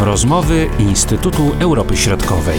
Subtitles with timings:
[0.00, 2.58] Rozmowy Instytutu Europy Środkowej.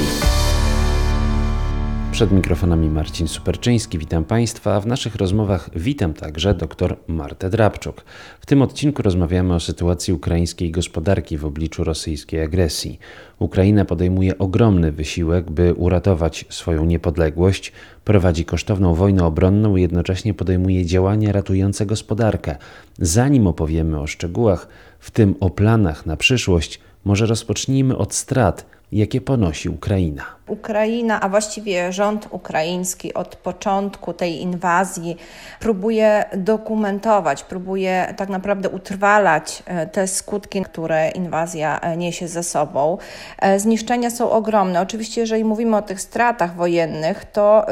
[2.12, 3.98] Przed mikrofonami Marcin Superczyński.
[3.98, 4.80] Witam Państwa.
[4.80, 8.04] W naszych rozmowach witam także dr Martę Drabczuk.
[8.40, 13.00] W tym odcinku rozmawiamy o sytuacji ukraińskiej gospodarki w obliczu rosyjskiej agresji.
[13.40, 17.72] Ukraina podejmuje ogromny wysiłek, by uratować swoją niepodległość,
[18.06, 22.56] prowadzi kosztowną wojnę obronną i jednocześnie podejmuje działania ratujące gospodarkę.
[22.98, 24.68] Zanim opowiemy o szczegółach,
[25.00, 30.26] w tym o planach na przyszłość, może rozpocznijmy od strat, jakie ponosi Ukraina.
[30.50, 35.18] Ukraina, a właściwie rząd ukraiński od początku tej inwazji
[35.60, 42.98] próbuje dokumentować, próbuje tak naprawdę utrwalać e, te skutki, które inwazja e, niesie ze sobą.
[43.40, 44.82] E, zniszczenia są ogromne.
[44.82, 47.66] Oczywiście, jeżeli mówimy o tych stratach wojennych, to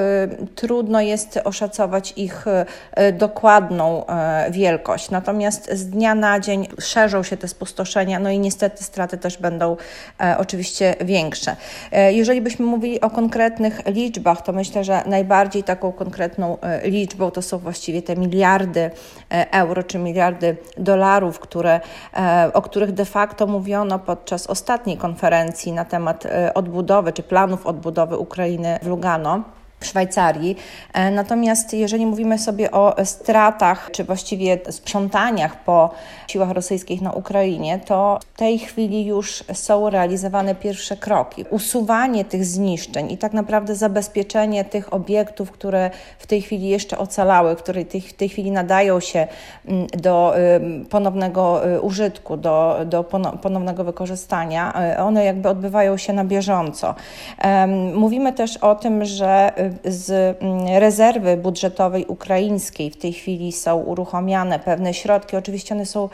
[0.55, 2.45] trudno jest oszacować ich
[3.13, 4.05] dokładną
[4.51, 5.09] wielkość.
[5.09, 9.77] Natomiast z dnia na dzień szerzą się te spustoszenia, no i niestety straty też będą
[10.37, 11.55] oczywiście większe.
[12.09, 17.41] Jeżeli byśmy mówili o konkretnych liczbach, to myślę, że najbardziej taką konkretną e, liczbą to
[17.41, 18.91] są właściwie te miliardy
[19.31, 21.79] e, euro czy miliardy dolarów, które,
[22.13, 28.17] e, o których de facto mówiono podczas ostatniej konferencji na temat odbudowy czy planów odbudowy
[28.17, 30.57] Ukrainy w Lugano w Szwajcarii.
[30.93, 35.89] E, natomiast jeżeli mówimy sobie o stratach, czy właściwie sprzątaniach po
[36.27, 41.45] siłach rosyjskich na Ukrainie, to w tej chwili już są realizowane pierwsze kroki.
[41.49, 47.55] Usuwanie tych zniszczeń i tak naprawdę zabezpieczenie tych obiektów, które w tej chwili jeszcze ocalały,
[47.55, 49.27] które w tej chwili nadają się
[49.65, 50.35] mm, do
[50.89, 53.03] ponownego y, użytku, do, do
[53.41, 56.95] ponownego wykorzystania, y, one jakby odbywają się na bieżąco.
[57.93, 63.77] Mówimy też o tym, że y, z mm, rezerwy budżetowej ukraińskiej w tej chwili są
[63.77, 65.37] uruchamiane pewne środki.
[65.37, 66.09] Oczywiście one są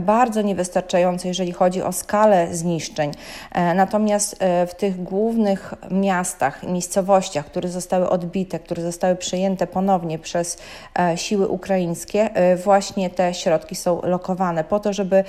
[0.00, 3.12] bardzo niewystarczające, jeżeli chodzi o skalę zniszczeń.
[3.52, 10.18] E, natomiast e, w tych głównych miastach, miejscowościach, które zostały odbite, które zostały przejęte ponownie
[10.18, 10.58] przez
[10.98, 12.30] e, siły ukraińskie,
[12.64, 15.24] właśnie te środki są lokowane po to, żeby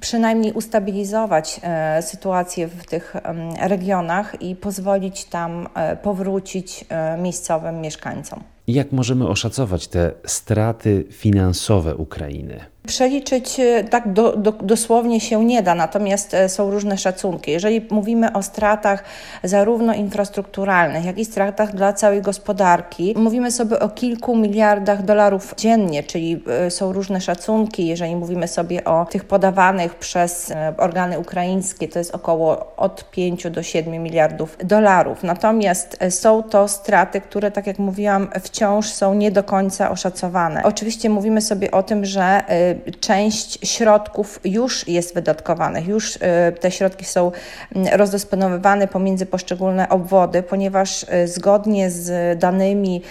[0.00, 3.16] przynajmniej ustabilizować e, sytuację w tych
[3.60, 8.57] regionach i pozwolić tam e, powrócić e, miejscowym mieszkańcom.
[8.68, 12.60] Jak możemy oszacować te straty finansowe Ukrainy?
[12.88, 17.50] Przeliczyć e, tak do, do, dosłownie się nie da, natomiast e, są różne szacunki.
[17.50, 19.04] Jeżeli mówimy o stratach
[19.44, 26.02] zarówno infrastrukturalnych, jak i stratach dla całej gospodarki, mówimy sobie o kilku miliardach dolarów dziennie,
[26.02, 27.86] czyli e, są różne szacunki.
[27.86, 33.62] Jeżeli mówimy sobie o tych podawanych przez organy ukraińskie, to jest około od 5 do
[33.62, 35.22] 7 miliardów dolarów.
[35.22, 40.62] Natomiast są to straty, które, tak jak mówiłam, wciąż są nie do końca oszacowane.
[40.62, 42.42] Oczywiście mówimy sobie o tym, że
[43.00, 46.20] część środków już jest wydatkowanych, już y,
[46.60, 47.32] te środki są
[47.74, 53.02] mm, rozdysponowywane pomiędzy poszczególne obwody, ponieważ y, zgodnie z danymi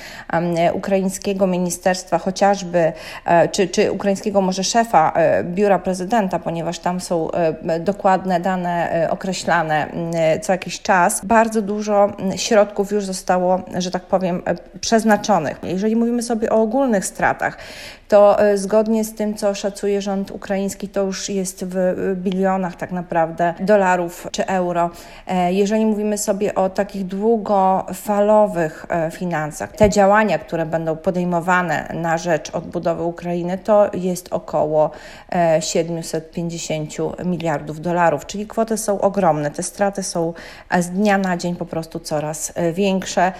[0.73, 2.93] ukraińskiego ministerstwa, chociażby,
[3.25, 9.07] e, czy, czy ukraińskiego może szefa e, biura prezydenta, ponieważ tam są e, dokładne dane
[9.11, 14.41] określane mm, co jakiś czas, bardzo dużo mm, środków już zostało, że tak powiem,
[14.81, 15.36] przeznaczonych.
[15.63, 17.57] Jeżeli mówimy sobie o ogólnych stratach,
[18.07, 22.91] to e, zgodnie z tym, co szacuje rząd ukraiński, to już jest w bilionach tak
[22.91, 24.89] naprawdę dolarów czy euro.
[25.27, 32.17] E, jeżeli mówimy sobie o takich długofalowych e, finansach, te działania, które będą podejmowane na
[32.17, 34.91] rzecz odbudowy Ukrainy, to jest około
[35.59, 36.89] 750
[37.25, 39.51] miliardów dolarów, czyli kwoty są ogromne.
[39.51, 40.33] Te straty są
[40.79, 43.31] z dnia na dzień po prostu coraz większe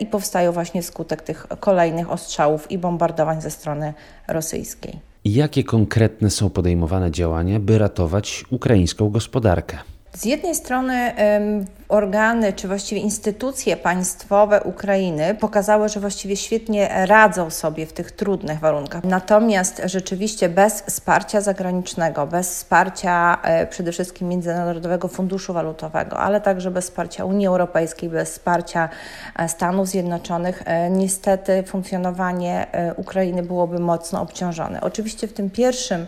[0.00, 3.94] i powstają właśnie wskutek tych kolejnych ostrzałów i bombardowań ze strony
[4.28, 4.98] rosyjskiej.
[5.24, 9.78] Jakie konkretne są podejmowane działania, by ratować ukraińską gospodarkę?
[10.12, 11.12] Z jednej strony
[11.88, 18.60] organy, czy właściwie instytucje państwowe Ukrainy pokazały, że właściwie świetnie radzą sobie w tych trudnych
[18.60, 19.04] warunkach.
[19.04, 26.70] Natomiast rzeczywiście bez wsparcia zagranicznego, bez wsparcia e, przede wszystkim Międzynarodowego Funduszu Walutowego, ale także
[26.70, 28.88] bez wsparcia Unii Europejskiej, bez wsparcia
[29.36, 32.66] e, Stanów Zjednoczonych, e, niestety funkcjonowanie
[32.96, 34.80] Ukrainy byłoby mocno obciążone.
[34.80, 36.06] Oczywiście w tym pierwszym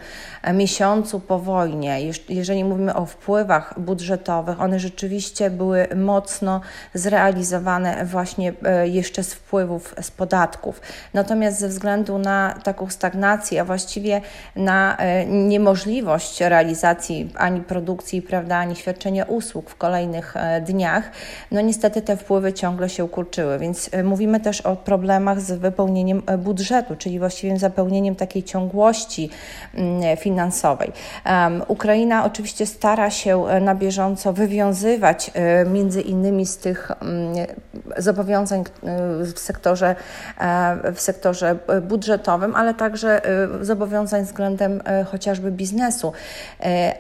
[0.55, 1.99] miesiącu po wojnie,
[2.29, 6.61] jeżeli mówimy o wpływach budżetowych, one rzeczywiście były były mocno
[6.95, 8.53] zrealizowane właśnie
[8.85, 10.81] jeszcze z wpływów z podatków.
[11.15, 14.21] Natomiast ze względu na taką stagnację, a właściwie
[14.57, 14.97] na
[15.27, 21.11] niemożliwość realizacji ani produkcji, prawda, ani świadczenia usług w kolejnych dniach,
[21.53, 26.97] no niestety te wpływy ciągle się ukurczyły, więc mówimy też o problemach z wypełnieniem budżetu,
[26.97, 29.31] czyli właściwie zapełnieniem takiej ciągłości
[29.75, 30.93] mm, finansowej.
[31.69, 37.35] Ukraina oczywiście stara się e, na bieżąco wywiązywać e, między innymi z tych mm,
[37.97, 38.65] zobowiązań e,
[39.25, 39.97] w sektorze,
[40.95, 43.21] w sektorze budżetowym, ale także
[43.61, 46.13] zobowiązań względem chociażby biznesu.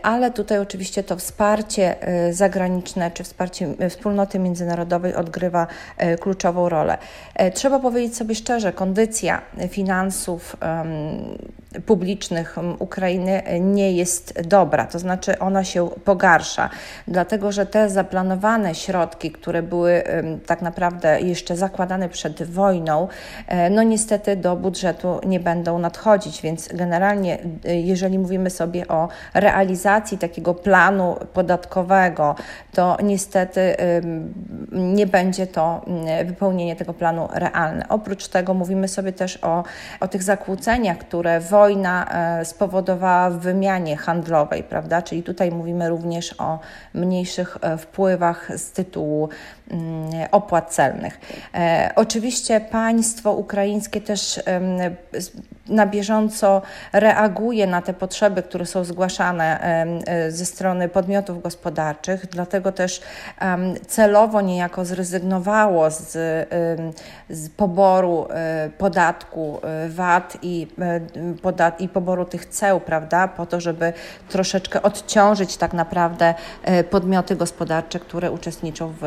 [0.03, 1.97] Ale tutaj oczywiście to wsparcie
[2.31, 5.67] zagraniczne czy wsparcie wspólnoty międzynarodowej odgrywa
[6.21, 6.99] kluczową rolę.
[7.55, 10.57] Trzeba powiedzieć sobie szczerze, kondycja finansów
[11.87, 16.71] publicznych Ukrainy nie jest dobra, to znaczy ona się pogarsza,
[17.09, 20.03] dlatego że te zaplanowane środki, które były
[20.47, 23.09] tak naprawdę jeszcze zakładane przed wojną,
[23.47, 29.09] e, no niestety do budżetu nie będą nadchodzić, więc generalnie e, jeżeli mówimy sobie o
[29.35, 32.35] realizacji takiego planu podatkowego,
[32.73, 33.77] to niestety
[34.73, 35.85] nie będzie to
[36.25, 37.89] wypełnienie tego planu realne.
[37.89, 39.65] Oprócz tego mówimy sobie też o,
[40.01, 45.03] o tych zakłóceniach, które wojna e, spowodowała w wymianie handlowej, prawda?
[45.03, 46.59] Czyli tutaj mówimy również o
[46.95, 49.29] mniejszych e, wpływach z tytułu
[50.31, 51.21] opłat celnych.
[51.55, 54.41] E, oczywiście państwo ukraińskie też
[55.69, 59.61] na bieżąco reaguje na te potrzeby, które są zgłaszane
[60.29, 63.01] ze strony podmiotów gospodarczych, dlatego też
[63.87, 66.13] celowo niejako zrezygnowało z,
[67.31, 68.29] z poboru
[68.79, 70.67] podatku VAT i,
[71.43, 73.93] podat i poboru tych ceł, prawda, po to, żeby
[74.29, 79.05] troszeczkę odciążyć tak naprawdę e, podmioty gospodarcze, które uczestniczą w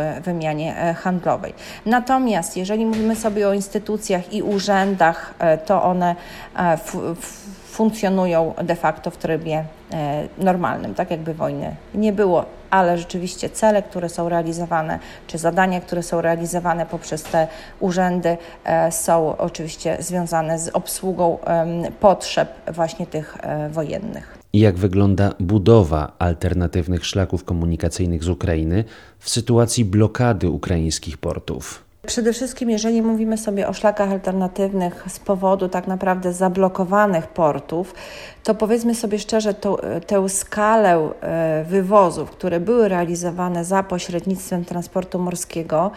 [0.49, 1.53] wymianie e, handlowej.
[1.85, 6.15] Natomiast jeżeli mówimy sobie o instytucjach i urzędach, e, to one
[7.65, 9.63] funkcjonują de facto w trybie
[10.37, 16.03] normalnym, tak jakby wojny nie było, ale rzeczywiście cele, które są realizowane, czy zadania, które
[16.03, 17.47] są realizowane poprzez te
[17.79, 18.37] urzędy,
[18.89, 21.37] są oczywiście związane z obsługą
[21.99, 23.37] potrzeb właśnie tych
[23.69, 28.83] wojennych i jak wygląda budowa alternatywnych szlaków komunikacyjnych z Ukrainy
[29.19, 31.89] w sytuacji blokady ukraińskich portów.
[32.07, 37.93] Przede wszystkim, jeżeli mówimy sobie o szlakach alternatywnych z powodu tak naprawdę zablokowanych portów,
[38.43, 45.19] to powiedzmy sobie szczerze, to, tę skalę e, wywozów, które były realizowane za pośrednictwem transportu
[45.19, 45.91] morskiego,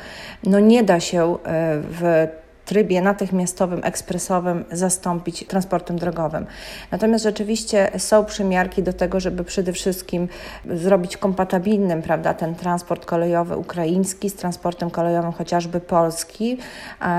[0.44, 1.36] no nie da się e,
[1.80, 2.28] w
[2.72, 6.46] trybie natychmiastowym, ekspresowym zastąpić transportem drogowym.
[6.90, 10.28] Natomiast rzeczywiście są przymiarki do tego, żeby przede wszystkim
[10.70, 16.58] zrobić kompatybilnym prawda, ten transport kolejowy ukraiński z transportem kolejowym chociażby polski,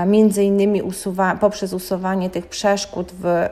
[0.06, 3.48] między innymi usuwa, poprzez usuwanie tych przeszkód w y,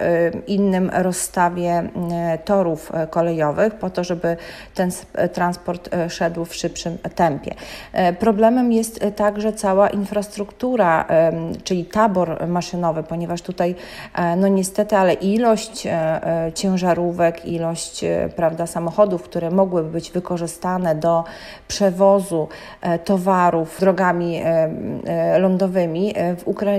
[0.46, 4.36] innym rozstawie y, torów y, kolejowych, po to, żeby
[4.74, 4.90] ten
[5.32, 7.54] transport szedł w szybszym tempie.
[8.18, 11.08] Problemem jest także cała infrastruktura,
[11.64, 13.74] czyli tabor maszynowy, ponieważ tutaj
[14.14, 18.04] e, no niestety, ale ilość e, e, ciężarówek, ilość
[18.36, 21.24] prawda, samochodów, które mogłyby być wykorzystane do
[21.68, 22.48] przewozu
[23.04, 24.40] towarów drogami
[25.38, 26.14] lądowymi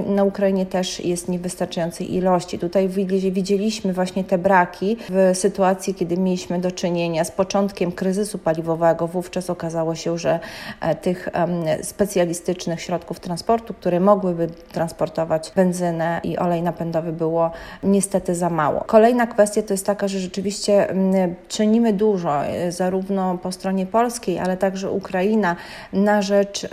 [0.05, 2.59] na Ukrainie też jest niewystarczającej ilości.
[2.59, 2.89] Tutaj
[3.31, 9.07] widzieliśmy właśnie te braki w sytuacji, kiedy mieliśmy do czynienia z początkiem kryzysu paliwowego.
[9.07, 10.39] Wówczas okazało się, że
[11.01, 11.29] tych
[11.81, 17.51] specjalistycznych środków transportu, które mogłyby transportować transportować benzynę i olej napędowy było
[17.83, 18.83] niestety za mało.
[18.87, 24.39] Kolejna kwestia to jest taka, że rzeczywiście mm, czynimy dużo, y, zarówno po stronie polskiej,
[24.39, 25.55] ale także Ukraina
[25.93, 26.67] na rzecz,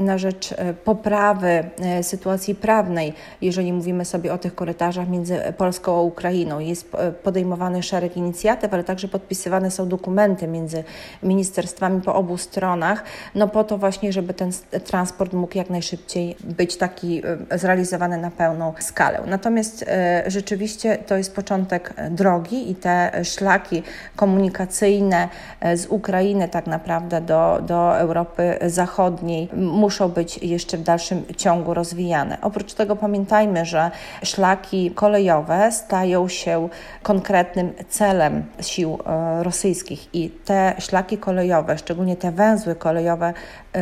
[0.00, 1.64] na rzecz y, poprawy
[2.00, 6.58] y, sytuacji prawnej, jeżeli mówimy sobie o tych korytarzach między Polską a Ukrainą.
[6.58, 10.84] Jest podejmowany szereg inicjatyw, ale także podpisywane są dokumenty między
[11.22, 13.02] ministerstwami po obu stronach,
[13.34, 14.50] no po to właśnie, żeby ten
[14.84, 17.22] transport mógł jak najszybciej być taki
[17.60, 19.20] zrealizowane na pełną skalę.
[19.26, 23.82] Natomiast e, rzeczywiście to jest początek drogi i te szlaki
[24.16, 25.28] komunikacyjne
[25.60, 31.74] e, z Ukrainy tak naprawdę do, do Europy Zachodniej muszą być jeszcze w dalszym ciągu
[31.74, 32.38] rozwijane.
[32.42, 33.90] Oprócz tego pamiętajmy, że
[34.22, 36.68] szlaki kolejowe stają się
[37.02, 43.34] konkretnym celem sił e, rosyjskich i te szlaki kolejowe, szczególnie te węzły kolejowe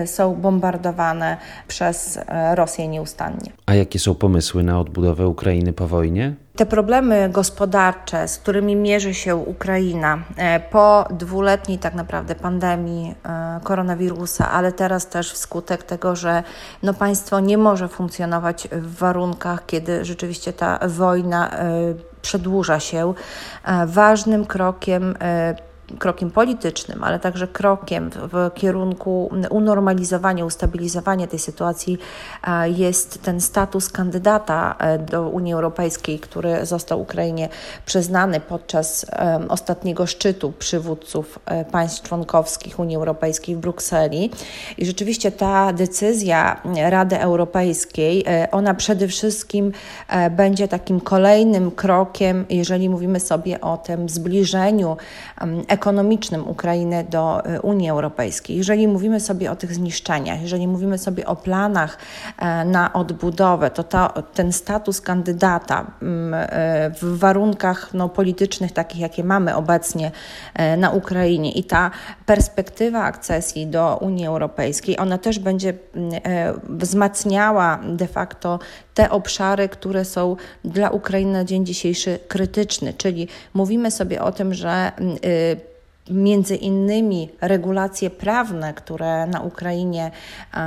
[0.07, 1.37] są bombardowane
[1.69, 2.19] przez
[2.55, 3.53] Rosję nieustannie.
[3.67, 6.35] A jakie są pomysły na odbudowę Ukrainy po wojnie?
[6.59, 13.61] te problemy gospodarcze, z którymi mierzy się Ukraina e, po dwuletniej tak naprawdę pandemii e,
[13.65, 16.43] koronawirusa, ale teraz też wskutek tego, że
[16.83, 23.15] no państwo nie może funkcjonować w warunkach, kiedy rzeczywiście ta wojna e, przedłuża się,
[23.87, 25.15] ważnym krokiem
[25.99, 31.99] krokiem politycznym, ale także krokiem w kierunku unormalizowania, ustabilizowania tej sytuacji
[32.67, 37.49] jest ten status kandydata e, do Unii Europejskiej, który został Ukrainie
[37.87, 39.07] przyznany podczas
[39.49, 44.31] ostatniego szczytu przywódców e, państw członkowskich Unii Europejskiej w Brukseli.
[44.79, 49.73] I rzeczywiście ta decyzja Rady Europejskiej, e, ona przede wszystkim
[50.31, 54.97] będzie takim kolejnym krokiem, jeżeli mówimy sobie o tym zbliżeniu
[55.69, 58.57] ekonomicznym, ekonomicznym Ukrainy do y, Unii Europejskiej.
[58.57, 61.99] Jeżeli mówimy sobie o tych zniszczeniach, jeżeli mówimy sobie o planach
[62.39, 63.83] e, na odbudowę, to
[64.35, 70.11] ten status kandydata mm, e, w warunkach no, politycznych, takich jakie mamy obecnie
[70.55, 71.91] e, na Ukrainie i ta
[72.27, 76.21] perspektywa akcesji do Unii Europejskiej, ona też będzie mm,
[76.69, 78.59] wzmacniała de facto
[78.99, 84.55] te obszary, które są dla Ukrainy na dzień dzisiejszy krytyczne, czyli mówimy sobie o tym,
[84.55, 84.93] że
[85.25, 85.61] y,
[86.11, 90.59] między innymi regulacje prawne, które na Ukrainie y,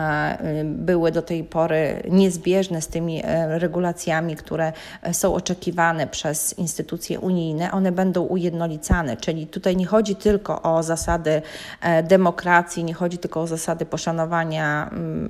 [0.65, 4.73] były do tej pory niezbieżne z tymi e, regulacjami, które
[5.11, 9.17] są oczekiwane przez instytucje unijne, one będą ujednolicane.
[9.17, 11.41] Czyli tutaj nie chodzi tylko o zasady
[11.81, 15.29] e, demokracji, nie chodzi tylko o zasady poszanowania mm,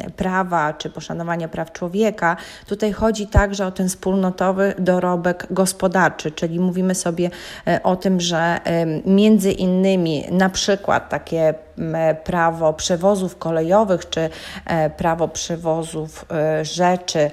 [0.00, 2.36] e, prawa czy poszanowania praw człowieka.
[2.66, 7.30] Tutaj chodzi także o ten wspólnotowy dorobek gospodarczy, czyli mówimy sobie
[7.82, 8.60] o tym, że
[9.06, 11.54] między między innymi na przykład takie
[12.24, 14.30] prawo przewozów kolejowych czy
[14.66, 17.30] e, prawo przewozów e, rzeczy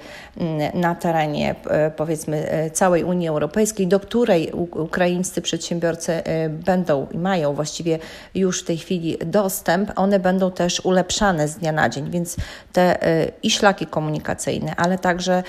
[0.73, 7.99] na terenie e, powiedzmy całej Unii Europejskiej, do której ukraińscy przedsiębiorcy będą i mają właściwie
[8.35, 12.35] już w tej chwili dostęp, one będą też ulepszane z dnia na dzień, więc
[12.73, 12.97] te
[13.43, 15.43] i szlaki komunikacyjne, ale także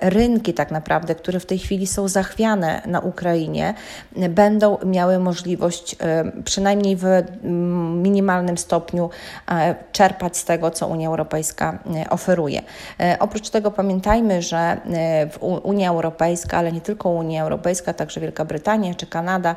[0.00, 3.74] rynki tak naprawdę, które w tej chwili są zachwiane na Ukrainie,
[4.30, 5.96] będą miały możliwość
[6.44, 7.04] przynajmniej w
[8.02, 9.10] minimalnym stopniu
[9.48, 12.62] e, czerpać z tego, co Unia Europejska e, oferuje.
[13.00, 14.80] E, oprócz tego pamiętajmy, że
[15.62, 19.56] Unia Europejska, ale nie tylko Unia Europejska, także Wielka Brytania czy Kanada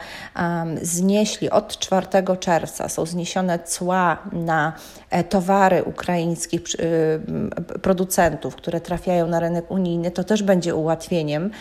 [0.82, 2.08] znieśli od 4
[2.40, 4.74] czerwca, są zniesione cła na
[5.30, 6.62] towary ukraińskich
[7.82, 11.52] producentów, które trafiają na rynek unijny, to też będzie ułatwieniem,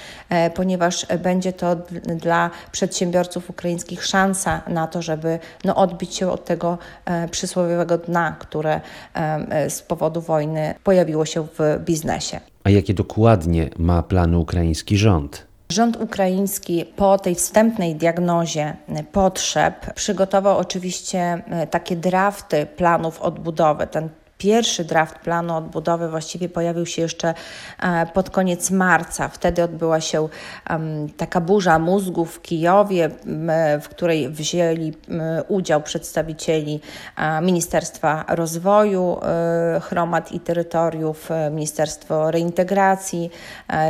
[0.55, 1.77] ponieważ będzie to
[2.17, 6.79] dla przedsiębiorców ukraińskich szansa na to, żeby no, odbić się od tego
[7.31, 8.81] przysłowiowego dna, które
[9.15, 12.41] e, z powodu wojny pojawiło się w biznesie.
[12.65, 15.47] A jakie dokładnie ma plany ukraiński rząd?
[15.73, 18.77] Rząd ukraiński po tej wstępnej diagnozie
[19.13, 23.87] potrzeb przygotował oczywiście e, takie drafty planów odbudowy.
[23.87, 24.09] Ten
[24.43, 27.35] Pierwszy draft planu odbudowy właściwie pojawił się jeszcze
[27.83, 29.29] e, pod koniec marca.
[29.29, 30.29] Wtedy odbyła się
[31.17, 33.11] taka burza mózgów w Kijowie,
[33.83, 34.95] w której wzięli
[35.49, 36.81] udział przedstawicieli
[37.17, 43.31] e, Ministerstwa Rozwoju e, Chromad i Terytoriów, Ministerstwo Reintegracji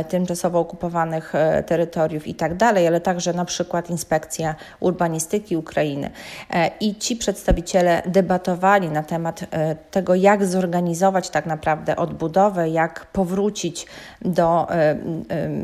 [0.09, 1.33] Tymczasowo Okupowanych
[1.65, 6.09] Terytoriów i tak dalej, ale także na przykład Inspekcja Urbanistyki Ukrainy.
[6.79, 9.45] I ci przedstawiciele debatowali na temat
[9.91, 13.85] tego, jak zorganizować tak naprawdę odbudowę, jak powrócić
[14.21, 14.95] do, e, e,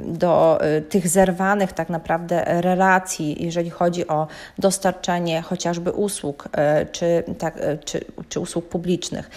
[0.06, 6.50] do e, tych zerwanych tak naprawdę relacji, jeżeli chodzi o dostarczanie chociażby usług
[6.92, 9.30] czy, tak, czy, czy usług publicznych.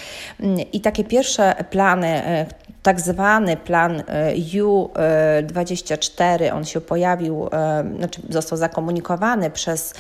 [0.73, 2.23] I takie pierwsze plany,
[2.83, 4.03] tak zwany plan
[4.53, 7.49] U24, on się pojawił,
[7.99, 9.95] znaczy został zakomunikowany przez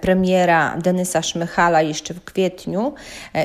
[0.00, 2.94] premiera Denysa Szmychala jeszcze w kwietniu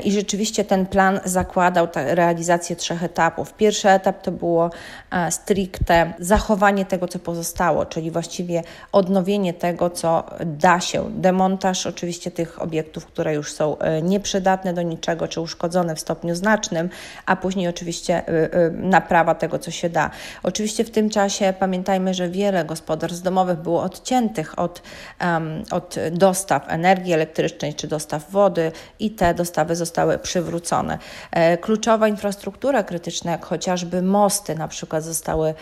[0.04, 3.54] i rzeczywiście ten plan zakładał realizację trzech etapów.
[3.54, 4.70] Pierwszy etap to było
[5.12, 11.12] e, stricte zachowanie tego, co pozostało, czyli właściwie odnowienie tego, co da się.
[11.16, 16.36] Demontaż oczywiście tych obiektów, które już są e, nieprzydatne do niczego, czy uszkodzone w stopniu
[16.36, 16.90] znacznym,
[17.26, 20.10] a później oczywiście e, naprawa tego, co się da.
[20.44, 24.82] Oczywiście w tym czasie pamiętajmy, że wiele gospodarstw domowych było odciętych od,
[25.22, 30.98] um, od dostaw energii elektrycznej czy dostaw wody i te dostawy zostały przywrócone.
[31.32, 35.54] E, kluczowa infrastruktura krytyczna, jak chociażby mosty na przykład zostały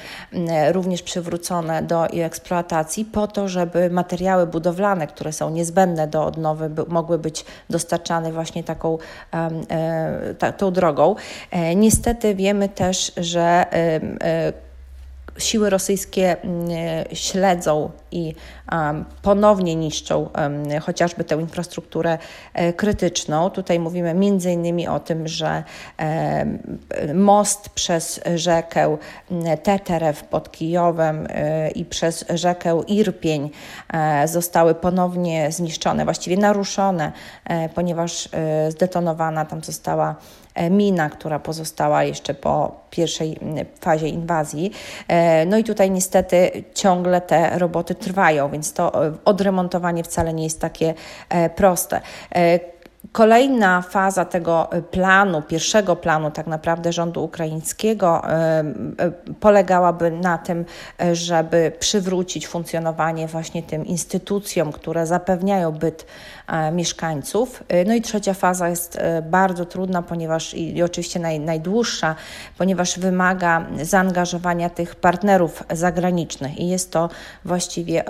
[0.71, 7.19] również przywrócone do eksploatacji po to, żeby materiały budowlane, które są niezbędne do odnowy, mogły
[7.19, 8.97] być dostarczane właśnie taką
[9.33, 11.15] e, tą drogą.
[11.51, 13.65] E, niestety wiemy też, że
[15.37, 16.35] siły rosyjskie
[17.13, 18.35] śledzą i
[19.21, 20.29] ponownie niszczą
[20.81, 22.17] chociażby tę infrastrukturę
[22.75, 23.49] krytyczną.
[23.49, 25.63] Tutaj mówimy między innymi o tym, że
[27.13, 28.97] most przez rzekę
[29.63, 31.27] Teterew pod Kijowem
[31.75, 33.49] i przez rzekę Irpień
[34.25, 37.11] zostały ponownie zniszczone, właściwie naruszone,
[37.75, 38.29] ponieważ
[38.69, 40.38] zdetonowana tam została E,
[40.70, 43.39] mina, która pozostała jeszcze po pierwszej
[43.82, 44.72] fazie inwazji.
[45.08, 50.44] E, no i tutaj niestety ciągle te roboty trwają, więc to e, odremontowanie wcale nie
[50.44, 50.94] jest takie
[51.56, 52.01] proste.
[53.11, 58.21] Kolejna faza tego planu, pierwszego planu tak naprawdę rządu ukraińskiego
[59.39, 60.65] polegałaby na tym,
[61.13, 66.05] żeby przywrócić funkcjonowanie właśnie tym instytucjom, które zapewniają byt
[66.49, 67.63] E, mieszkańców.
[67.67, 72.15] E, no i trzecia faza jest e, bardzo trudna, ponieważ i oczywiście naj, najdłuższa,
[72.57, 77.09] ponieważ wymaga zaangażowania tych partnerów zagranicznych i jest to
[77.45, 78.03] właściwie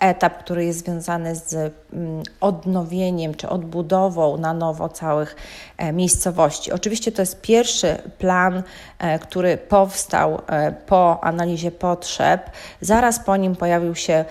[0.00, 5.36] etap, który jest związany z mm, odnowieniem czy odbudową na nowo całych
[5.92, 6.72] miejscowości.
[6.72, 8.62] Oczywiście to jest pierwszy plan,
[9.20, 10.42] który powstał
[10.86, 12.50] po analizie potrzeb.
[12.80, 14.24] Zaraz po nim pojawił się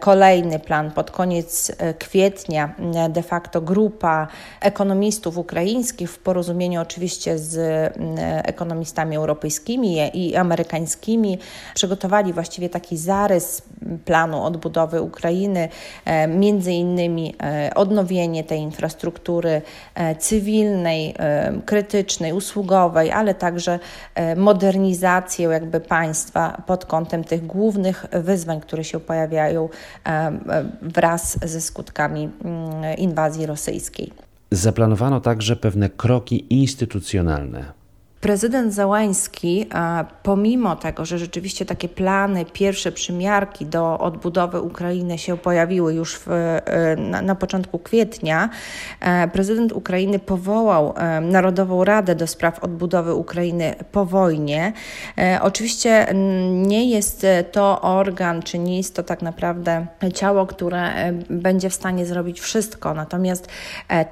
[0.00, 2.74] kolejny plan pod koniec kwietnia
[3.08, 4.28] de facto grupa
[4.60, 7.56] ekonomistów ukraińskich w porozumieniu oczywiście z
[8.44, 11.38] ekonomistami europejskimi i amerykańskimi
[11.74, 13.62] przygotowali właściwie taki zarys
[14.04, 15.68] planu odbudowy Ukrainy,
[16.04, 19.19] e, między innymi e, odnowienie tej infrastruktury
[19.94, 21.14] e, cywilnej,
[21.64, 23.78] krytycznej, usługowej, ale także
[24.36, 29.68] modernizację jakby państwa pod kątem tych głównych wyzwań, które się pojawiają
[30.82, 34.12] wraz ze skutkami mm, inwazji rosyjskiej.
[34.50, 37.79] Zaplanowano także pewne kroki instytucjonalne
[38.20, 39.66] Prezydent Załański,
[40.22, 46.28] pomimo tego, że rzeczywiście takie plany, pierwsze przymiarki do odbudowy Ukrainy się pojawiły już w,
[46.30, 48.50] e, na, na, początku kwietnia,
[49.00, 54.72] e, prezydent Ukrainy powołał e, Narodową Radę do spraw odbudowy Ukrainy po wojnie.
[55.40, 56.06] Oczywiście
[56.52, 62.06] nie jest to organ, czy nie jest to tak naprawdę ciało, które będzie w stanie
[62.06, 62.94] zrobić wszystko.
[62.94, 63.48] Natomiast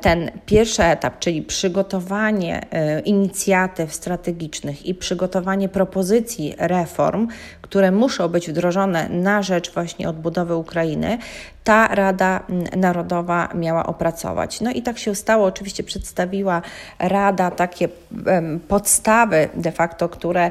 [0.01, 2.67] ten pierwszy etap, czyli przygotowanie
[3.05, 7.29] inicjatyw, strategicznych i przygotowanie propozycji reform,
[7.69, 11.19] które muszą być wdrożone na rzecz właśnie odbudowy Ukrainy,
[11.65, 12.41] ta Rada
[12.77, 14.61] Narodowa miała opracować.
[14.61, 15.47] No i tak się stało.
[15.47, 16.63] Oczywiście przedstawiła
[16.99, 17.89] Rada takie
[18.69, 20.51] podstawy de facto, które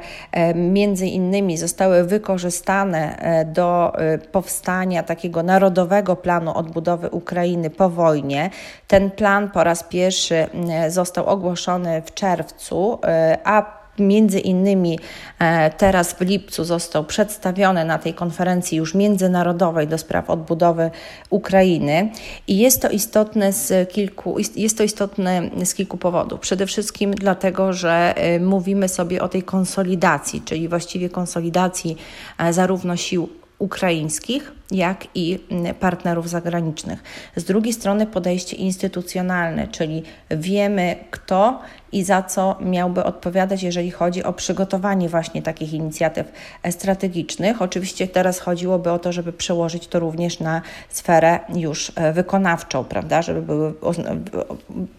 [0.56, 8.50] między innymi zostały wykorzystane e, do e, powstania takiego narodowego planu odbudowy Ukrainy po wojnie.
[8.88, 10.48] Ten plan po raz pierwszy
[10.88, 15.00] został ogłoszony w czerwcu, e, a Między innymi
[15.40, 20.92] e, teraz w lipcu został przedstawiony na tej konferencji już międzynarodowej do spraw odbudowy
[21.30, 22.12] Ukrainy
[22.48, 26.40] i jest to istotne z kilku, jest to istotne z kilku powodów.
[26.40, 31.98] Przede wszystkim dlatego, że e, mówimy sobie o tej konsolidacji, czyli właściwie konsolidacji
[32.38, 33.30] e, zarówno sił
[33.60, 35.40] ukraińskich, jak i
[35.80, 37.04] partnerów zagranicznych.
[37.36, 41.60] Z drugiej strony podejście instytucjonalne, czyli wiemy kto
[41.92, 46.32] i za co miałby odpowiadać, jeżeli chodzi o przygotowanie właśnie takich inicjatyw
[46.70, 47.62] strategicznych.
[47.62, 53.22] Oczywiście teraz chodziłoby o to, żeby przełożyć to również na sferę już e, wykonawczą, prawda,
[53.22, 53.74] żeby były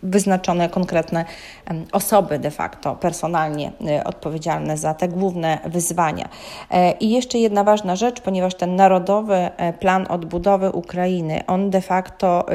[0.02, 1.24] wyznaczone konkretne
[1.92, 6.28] osoby de facto personalnie e, odpowiedzialne za te główne wyzwania.
[6.70, 9.48] E, I jeszcze jedna ważna rzecz, ponieważ ten narodowy
[9.80, 12.46] plan odbudowy Ukrainy, on de facto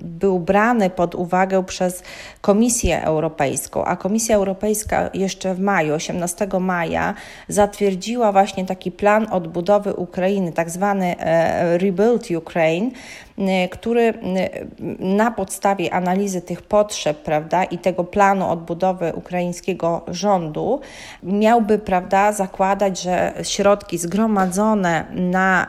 [0.00, 2.02] był brany pod uwagę przez
[2.40, 7.14] Komisję Europejską, a Komisja Europejska jeszcze w maju, 18 maja,
[7.48, 12.90] zatwierdziła właśnie taki plan odbudowy Ukrainy, tak zwany e, Rebuild Ukraine,
[13.31, 13.31] Y,
[13.70, 14.14] który y,
[14.98, 20.80] na podstawie analizy tych potrzeb prawda, i tego planu odbudowy ukraińskiego rządu
[21.22, 25.66] miałby prawda, zakładać, że środki zgromadzone na,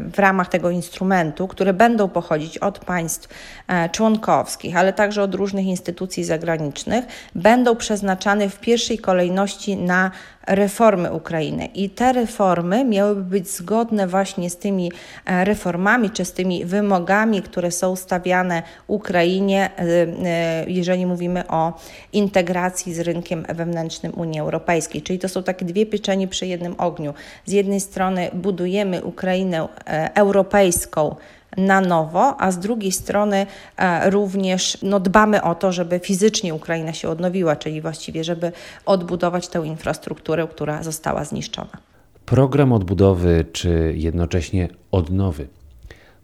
[0.00, 3.28] w ramach tego instrumentu, które będą pochodzić od państw
[3.68, 7.04] e, członkowskich, ale także od różnych instytucji zagranicznych,
[7.34, 10.10] będą przeznaczane w pierwszej kolejności na
[10.46, 11.66] reformy Ukrainy.
[11.66, 14.92] I te reformy miałyby być zgodne właśnie z tymi
[15.26, 21.72] e, reformami czy z tymi wymogami, które są stawiane Ukrainie, e, e, jeżeli mówimy o
[22.12, 25.02] integracji z rynkiem wewnętrznym Unii Europejskiej.
[25.02, 27.14] Czyli to są takie dwie pieczenie przy jednym ogniu.
[27.46, 29.68] Z jednej strony budujemy Ukrainę
[30.14, 31.16] europejską,
[31.56, 36.92] na nowo, a z drugiej strony e, również no, dbamy o to, żeby fizycznie Ukraina
[36.92, 38.52] się odnowiła, czyli właściwie, żeby
[38.86, 41.78] odbudować tę infrastrukturę, która została zniszczona.
[42.26, 45.48] Program odbudowy czy jednocześnie odnowy?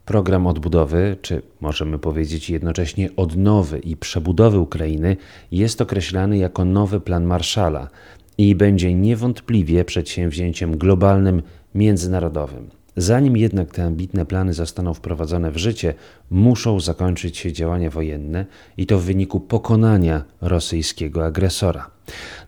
[0.04, 5.16] Program odbudowy, czy możemy powiedzieć jednocześnie odnowy i przebudowy Ukrainy,
[5.52, 7.88] jest określany jako nowy plan Marszala
[8.38, 11.42] i będzie niewątpliwie przedsięwzięciem globalnym,
[11.74, 12.77] międzynarodowym.
[12.98, 15.94] Zanim jednak te ambitne plany zostaną wprowadzone w życie,
[16.30, 21.90] muszą zakończyć się działania wojenne i to w wyniku pokonania rosyjskiego agresora.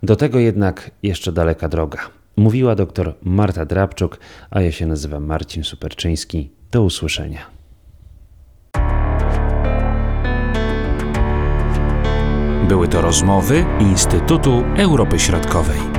[0.02, 1.98] Do tego jednak jeszcze daleka droga.
[2.36, 4.18] Mówiła dr Marta Drabczuk,
[4.50, 6.50] a ja się nazywam Marcin Superczyński.
[6.70, 7.40] Do usłyszenia.
[12.68, 15.89] Były to rozmowy Instytutu Europy Środkowej.